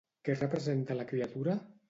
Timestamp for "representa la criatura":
0.37-1.59